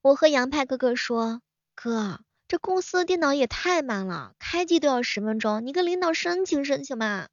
[0.00, 1.40] 我和杨派哥哥说，
[1.74, 7.26] 哥，这公司电脑也太慢了，开机都要十分钟，你跟领导申请申请吧。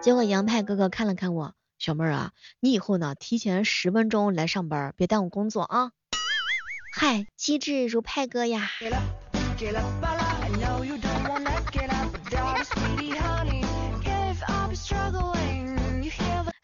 [0.00, 2.30] 结果杨派哥哥看了看我，小妹儿啊，
[2.60, 5.90] 你以后呢提前十分钟来上班，别耽误工作啊。
[6.94, 8.70] 嗨，机智如派哥呀。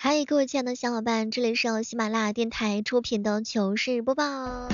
[0.06, 4.68] 嗨，各位亲爱的小伙伴，这里是由喜马拉雅电台出品的糗事播报。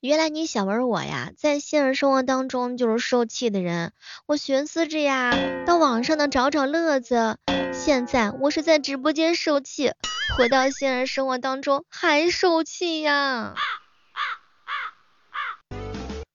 [0.00, 3.92] 原来你想问我呀，在现实生活当中就是受气的人，
[4.24, 5.34] 我寻思着呀，
[5.66, 7.36] 到网上呢找找乐子。
[7.74, 9.92] 现在我是在直播间受气，
[10.38, 13.52] 回到现实生活当中还受气呀。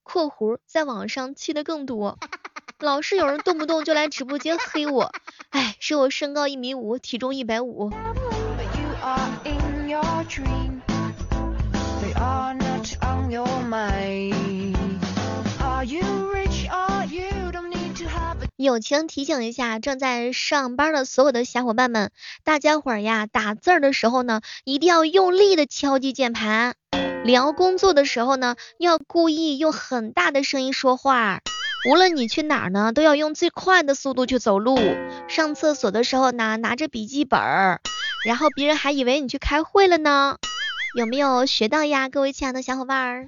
[0.04, 2.20] 括弧在网上气的更多。
[2.82, 5.10] 老是有人动不动就来直播间黑我，
[5.50, 7.90] 哎，是我身高一米五，体重一百五。
[18.58, 22.12] 友情提醒一下正在上班的所有的小伙伴们，
[22.44, 26.74] 大家伙儿呀，打字儿的时候呢，一定要用力的敲击键盘；
[27.24, 31.40] 聊工作的时候呢，要故意用很大的声音说话。
[31.88, 34.76] 无论你去哪儿呢，都要用最快的速度去走路。
[35.28, 37.40] 上厕所的时候呢，拿着笔记本，
[38.26, 40.38] 然后别人还以为你去开会了呢。
[40.98, 43.28] 有没有学到呀，各位亲爱的小伙伴儿？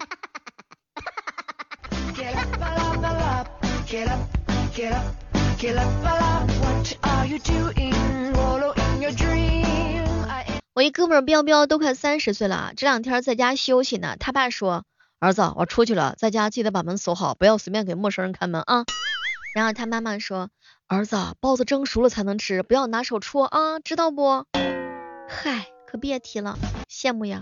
[10.73, 14.15] 我一哥们儿彪彪都快三十岁了，这两天在家休息呢。
[14.19, 14.83] 他爸说。
[15.19, 18.85] 儿子，我出去了，在家记得把门锁好，不要随便给陌生人开门啊。
[19.55, 20.49] 然后他妈妈说，
[20.85, 24.45] 儿子，包子蒸熟了才能吃，不要拿手戳啊，知道不？
[25.27, 26.55] 嗨，可别提了，
[26.87, 27.41] 羡慕呀。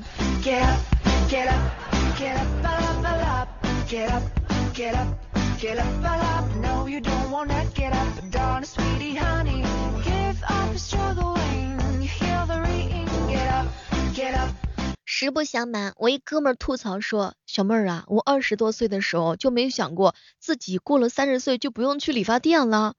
[15.17, 22.95] 实不相瞒，我一哥们吐槽说：“小妹儿啊，我二十多岁的时候就没想过自己过了三十岁就不用去理发店了，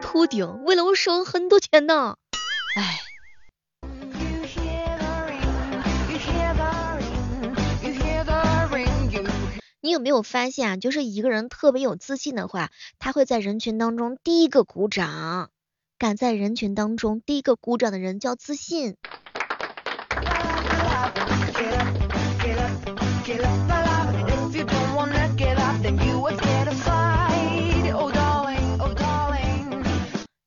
[0.00, 2.18] 秃顶为了我省很多钱呢。”
[2.78, 3.00] 哎，
[9.80, 10.76] 你有没有发现啊？
[10.76, 15.50] 就是一个人特别有自信的话，他会在人群当中第一个鼓掌。
[15.98, 18.96] 敢在人群当中第一个鼓掌的人叫自信。
[23.26, 23.75] que la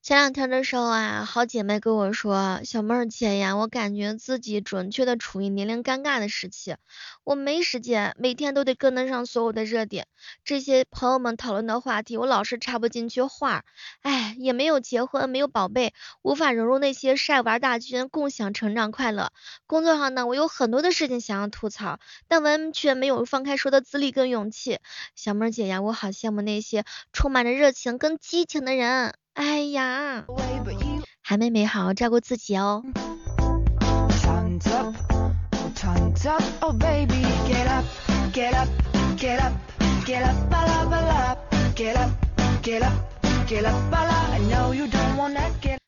[0.09, 6.77] 前两天的时候啊，好姐妹跟我说，小妹儿姐呀，我感觉自己准确的处于年龄尴尬的时期，
[7.23, 10.07] 我没时间，每天都得跟得上所有的热点，
[10.43, 13.65] 这些朋友们讨论的话题，我老是插不进去话，
[14.01, 15.93] 哎，也没有结婚，没有宝贝，
[16.23, 19.31] 无法融入那些晒娃大军，共享成长快乐。
[19.67, 24.79] 工作上呢，我有很多的事情想要吐槽，但完全没有放开说的资历跟勇气。
[25.13, 26.83] 小妹儿姐呀，我好羡慕那些
[27.13, 29.13] 充满着热情跟激情的人。
[29.39, 30.25] 哎呀，
[31.23, 32.83] 韩妹妹好好照顾自己哦。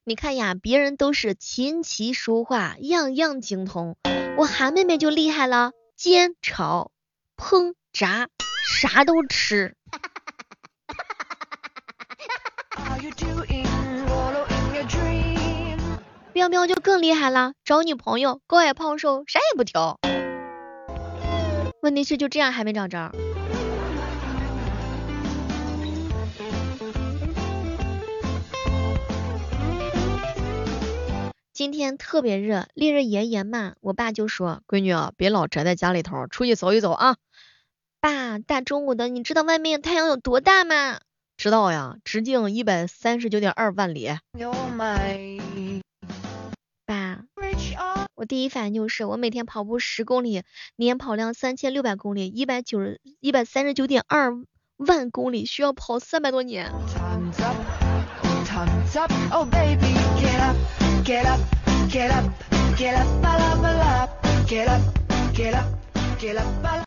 [0.06, 3.98] 你看呀，别人都是琴棋书画样样精通，
[4.38, 6.92] 我韩妹妹就厉害了，煎炒
[7.36, 8.30] 烹炸
[8.66, 9.76] 啥都吃。
[16.42, 20.00] 喵喵就更厉害了，找女朋友高矮胖瘦啥也不挑。
[21.84, 23.12] 问题是就这样还没找着。
[31.54, 37.18] 今天特别热，烈日炎炎嘛，我爸就说：“闺女啊，别老宅在家里头，出去走一走啊。”
[38.02, 41.02] 爸，大中午的，你知道外面太阳有多大吗？
[41.38, 44.10] 知道呀，直径一百三十九点二万里。
[48.22, 50.44] 我第一反应就是，我每天跑步十公里，
[50.76, 54.32] 年跑量三千六百公里，一百九十一百三十九点二
[54.78, 56.72] 万公里，需要跑三百多年。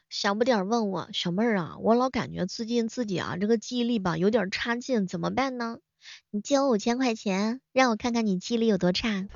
[0.08, 5.78] 小不点儿问我，小妹儿啊，我老感觉最近自己啊这个记忆力吧有点差劲，怎么办呢？
[6.30, 9.26] 你借我五千块钱，让我看看你记忆力有多差。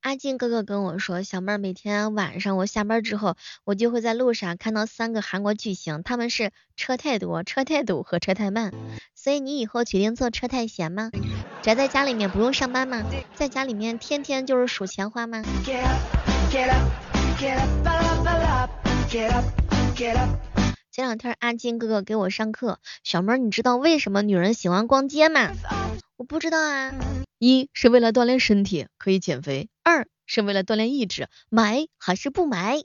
[0.00, 8.72] 阿静哥哥跟我说，小妹儿每天晚上我下班之后，我就会在路上看到三个韩国巨星，他们是车太多、车太堵和车太慢。
[9.14, 11.10] 所以你以后决定做车太闲吗？
[11.60, 13.04] 宅在家里面不用上班吗？
[13.34, 15.42] 在家里面天天就是数钱花吗？
[20.98, 25.52] 前两天阿金哥哥给我上课，小妹儿你知道为什么女人喜欢逛街吗？
[26.16, 26.92] 我不知道啊。
[27.38, 32.80] 一是为了锻炼身体，可以减肥；二是为了锻炼意志，买还是不买？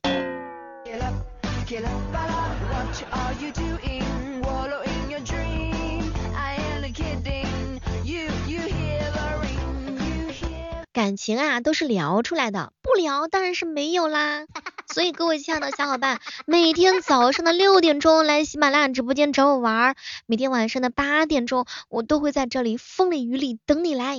[10.94, 14.46] 感情啊，都是聊出来的，不聊当然是没有啦。
[14.94, 19.96] 所以各位亲爱的小伙伴，每天早上的六点钟来喜马拉雅直播间找我玩，
[20.28, 24.18] 每天晚上的八点钟我都会在这里风里雨里等你来。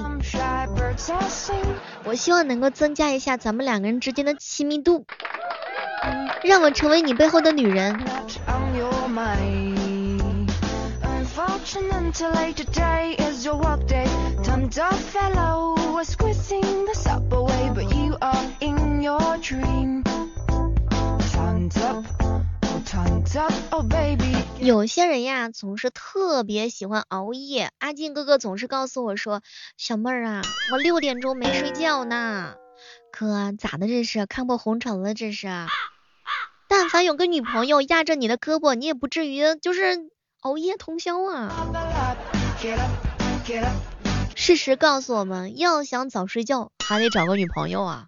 [2.02, 5.06] 我希望能够增加一下咱们两个人之间的亲密度，
[6.42, 7.96] 让我成为你背后的女人。
[11.04, 20.02] unfortunately today is your workday，Tom Dog Fellow was whizzing the subway，but you are in your dream。
[24.60, 27.70] 有些人呀，总是特别喜欢熬夜。
[27.78, 29.42] 阿静哥哥总是告诉我说
[29.76, 30.42] ：“小妹儿啊，
[30.72, 32.54] 我六点钟没睡觉呢。”
[33.12, 34.26] 哥，咋的这是？
[34.26, 35.48] 看破红尘了这是？
[36.68, 40.08] 但凡有个女朋友压着你的胳膊，你也不至于就是
[40.40, 41.52] 熬夜通宵啊。
[44.34, 48.06] 事实告诉我们，要想早睡觉，还得找个女朋友啊。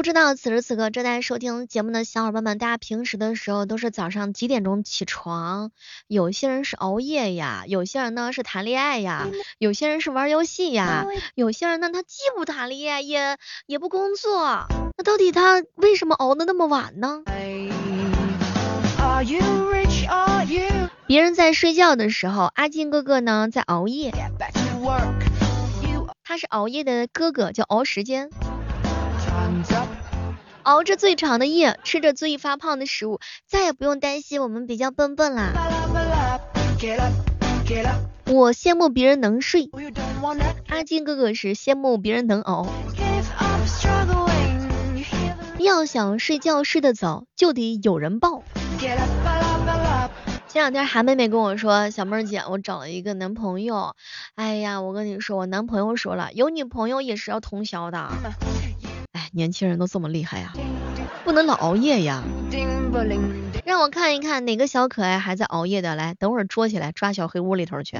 [0.00, 5.72] 不知道此时此刻正在收听节目的小伙伴们，大家平时的时候都是早上几点钟起床？
[6.06, 11.04] 有些人是熬夜呀，有些人呢是谈恋爱呀，有些人是玩游戏呀，
[11.34, 13.36] 有些人呢他既不谈恋爱也
[13.66, 14.64] 也不工作，
[14.96, 17.22] 那到底他为什么熬的那么晚呢？
[21.06, 24.14] 别人在睡觉的时候，阿金哥哥呢在熬夜，
[26.24, 28.30] 他是熬夜的哥哥，叫熬时间。
[30.62, 35.52] 熬着最长的夜，吃着最发胖的食物，再也不用担心我们比较笨笨啦。
[38.26, 39.70] 我羡慕别人能睡，
[40.68, 42.66] 阿金哥哥是羡慕别人能熬。
[45.58, 48.42] 要想睡觉睡得早，就得有人抱。
[50.48, 53.94] 前两天韩妹妹跟我说，小妹儿姐，我找了一个男朋友。
[54.34, 58.10] 哎呀，我跟你说，我男朋友说了，有女朋友也是要通宵的。
[59.32, 60.52] 年轻人都这么厉害呀，
[61.24, 62.22] 不能老熬夜呀。
[63.64, 67.98] 让我看一看哪个小可爱还在熬夜的，来，等会儿捉起来抓小黑屋里头去。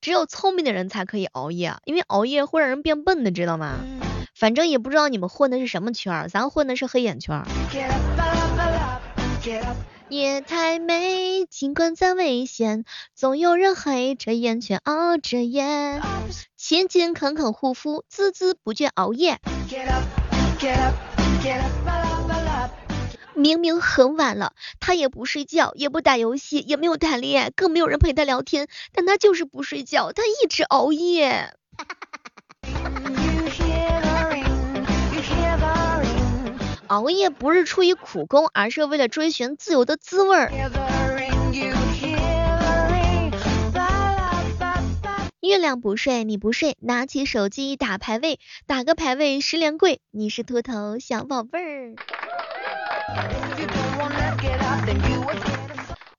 [0.00, 3.78] 只有聪明的人才可以熬夜，因为熬夜会让人变笨的，知道吗？
[4.34, 7.42] 反正也不知道你们混的是什么圈，咱混的是黑眼圈。
[10.08, 12.84] 夜太美，尽管再危险，
[13.14, 16.00] 总有人黑着眼圈熬着夜，
[16.56, 19.38] 勤勤恳恳护肤，孜孜不倦熬夜。
[23.34, 31.54] 明明很晚了，他也不睡觉，也不打游戏，也没有谈恋爱，更没有人陪他聊天，但他就是不睡觉，他一直熬夜。
[36.88, 40.50] 熬夜不是出于苦功，而是为了追寻自由的滋味儿。
[45.48, 51.94] 月亮不睡，你不睡，拿起手机打排位，打个排位十连跪，你是秃头小宝贝儿。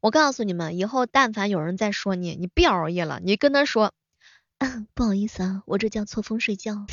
[0.01, 3.93] 我告诉你们，以后但凡有人再说你，你别熬夜了，你跟他说，
[4.93, 6.85] 不好意思啊，我这叫错峰睡觉。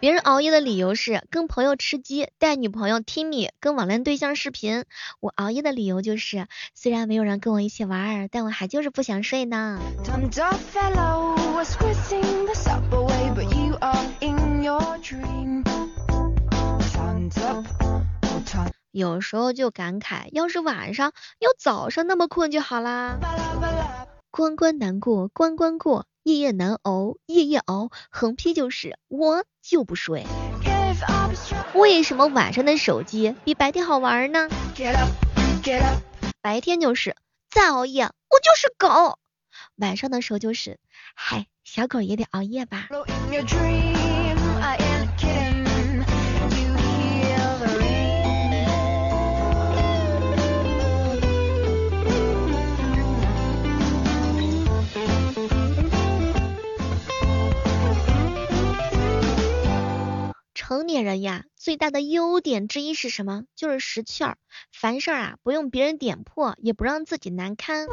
[0.00, 4.84] 别人熬夜的理由是跟朋友吃鸡，带女朋友 Timmy，，跟网恋对象视频。
[5.18, 9.80] 我熬夜的理由就是，虽然没有人跟我一起玩，但我还就是不想睡呢。
[18.98, 23.16] 有时候就感慨，要是晚上要早上那么困就好啦。
[24.28, 26.06] 关关难过关关过。
[26.24, 30.26] 夜夜难熬，夜夜熬，横批就是我就不睡。
[31.74, 34.48] 为什么晚上的手机比白天好玩呢？
[36.42, 37.14] 白天就是
[37.48, 39.20] 再熬夜，我就是狗。
[39.76, 40.80] 晚上的时候就是，
[41.14, 42.88] 嗨，小狗也得熬夜吧。
[60.68, 63.44] 成年人呀，最大的优点之一是什么？
[63.56, 64.36] 就是识趣儿。
[64.70, 67.86] 凡事啊，不用别人点破，也不让自己难堪。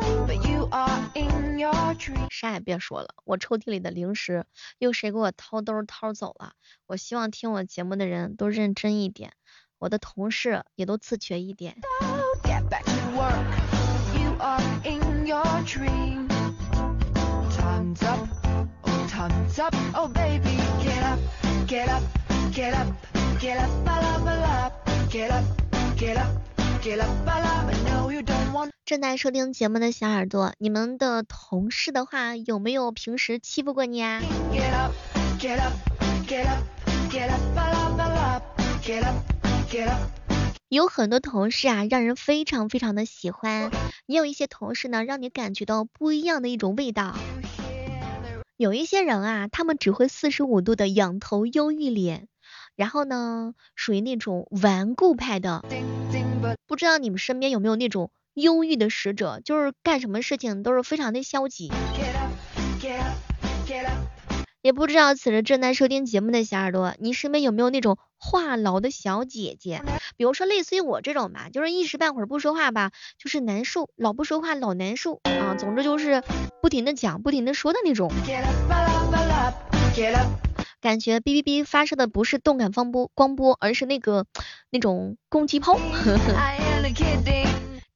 [2.29, 4.45] 啥也别说了，我抽屉里的零食
[4.77, 6.51] 又谁给我掏兜掏走了？
[6.85, 9.31] 我希望听我节目的人都认真一点，
[9.79, 11.77] 我的同事也都自觉一点。
[28.85, 34.21] 正在收听节目的小耳朵，你们的同事的话有没有平时欺负过你啊？
[40.69, 43.69] 有很多同事啊，让人非常非常的喜欢；
[44.05, 47.17] 也有一些同事呢，让你感觉到不一样的一种味道。
[48.55, 52.29] 有一些人啊，他们只会四十五度的仰头忧郁脸。
[52.75, 55.63] 然后呢，属于那种顽固派的，
[56.67, 61.69] 不知道你们身边有没有那种忧郁的使者，就是干什么事情都是非常的消极。
[64.61, 69.83] 也不知道此时正在收听节目的小耳朵，你身边有没有那种话痨的小姐姐？
[70.17, 76.23] 比如说类似于我这种吧，就是一时半会儿不说话吧，就是难受，老不说话老难受啊，总之就是
[76.61, 78.09] 不停的讲，不停的说的那种。
[80.85, 84.27] 感觉哔哔哔发射的不是动感方波光波，而是那个
[84.69, 85.79] 那种攻击炮。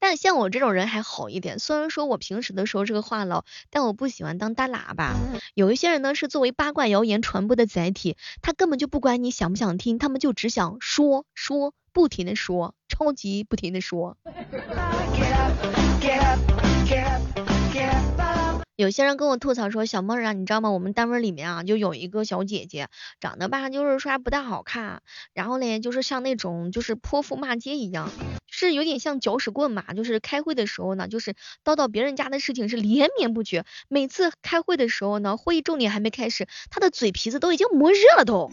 [0.00, 5.14] 但像我这种人还好一点，虽然说我平时的时候是个话痨，但我不喜欢当大喇叭。
[5.54, 14.16] 有一些人呢是作为八卦谣言传播的载体，他根本就不管你想不想听，他们就只想说说，不停的说，超级不停的说。
[18.80, 20.70] 有些人跟我吐槽说，小梦啊，你知道吗？
[20.70, 22.88] 我们单位里面啊，就有一个小姐姐，
[23.20, 25.02] 长得吧，就是说还不太好看，
[25.34, 28.10] 然后嘞，就是像那种就是泼妇骂街一样，
[28.46, 29.92] 是有点像搅屎棍嘛。
[29.92, 33.66] 就是开会的时候呢，就是叨叨别人家的事情是连绵不绝。
[33.88, 38.50] 每次开会的时候呢，会议重点还没开始，她的嘴皮子都已经磨热了都。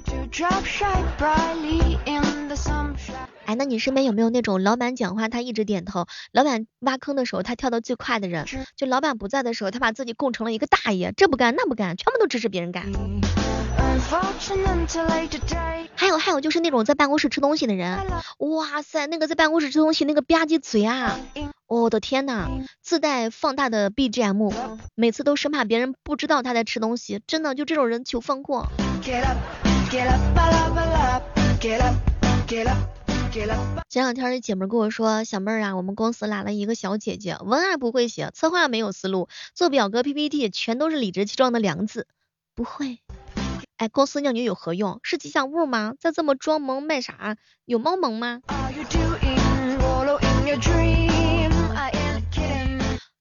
[3.47, 8.43] 哎，那你身边有没有那种老板讲话他一直点头，老板挖坑的时候他跳得最快的人？
[8.75, 12.91] 就老板不在的时候，他把自己供成了一个大爷，这不干那不干，全部都支持别人干。
[15.95, 17.97] 还有还有就是那种在办公室吃东西的人，
[18.39, 21.17] 哇塞，那个在办公室吃东西那个吧唧嘴啊，
[21.67, 22.49] 我的天呐，
[22.81, 24.51] 自带放大的 BGM，
[24.93, 28.67] 每次都生怕别人不知道他在吃东西，真的就这种人求放过。
[33.87, 42.07] 前两天的姐妹跟我说，小妹儿啊，我们公司来了一个小姐姐，文案不会写，策划没有思路，做表格 PPT 全都是理直气壮的两字，
[42.55, 42.97] 不会。
[43.77, 44.99] 哎，公司要你有何用？
[45.03, 45.93] 是吉祥物吗？
[45.99, 47.37] 再这么装萌卖啥？
[47.65, 48.41] 有猫萌吗？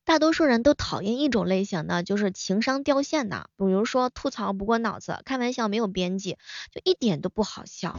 [0.07, 6.39] 大多数人都讨厌一种类型的，就是情商掉线的，比如说吐槽不过脑子，开玩笑没有边际，
[6.73, 7.95] 就一点都不好笑。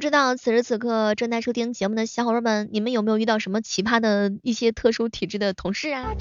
[0.00, 6.14] 不知道此时此刻正在收听节目的小伙伴们，你们有没有遇到什么奇葩的一些特殊体质的同事啊？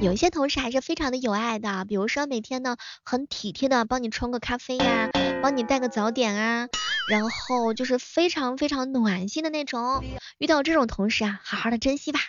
[0.00, 5.10] 有一些同事还是非常的有爱的，比如说每天呢很体贴的帮你冲个咖啡呀，
[5.42, 6.68] 帮你带个早点啊，
[7.10, 10.02] 然后就是非常非常暖心的那种。
[10.38, 12.20] 遇到这种同事啊，好好的珍惜吧。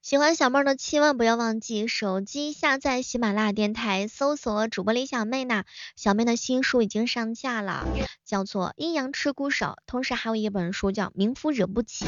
[0.00, 5.64] 喜欢小妹的千万不要忘记手机下载喜马拉雅电台，搜索主播李小妹呢。
[5.96, 7.86] 小妹的新书已经上架了，
[8.24, 12.04] 叫做《阴阳吃骨手》，同时还有一本书叫《名夫惹不起》。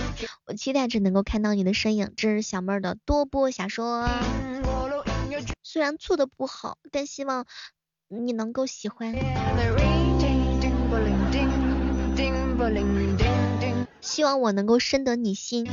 [0.47, 4.09] 我期待着能够看到你的身影，这是小妹的多播小说。
[5.63, 7.47] 虽然做的不好，但希望
[8.09, 9.15] 你能够喜欢。
[14.00, 15.67] 希望我能够深得你心。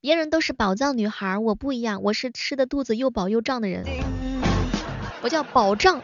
[0.00, 3.84] 别人都是宝藏女孩，我不一样，我是吃的肚子又饱又胀的人。
[5.22, 6.00] 我叫宝藏。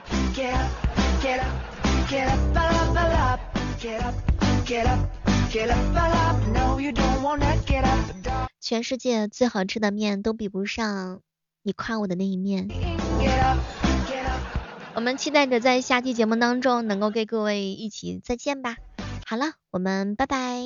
[8.61, 11.21] 全世界最好吃的面都比不上
[11.63, 12.67] 你夸我的那一面。
[15.05, 18.77] 我们期待着在下期节目当中能够跟各位一起再见吧。
[19.27, 20.65] 好了，我们拜拜。